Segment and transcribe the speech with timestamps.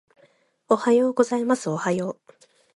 [0.67, 2.33] おはようございますおはよう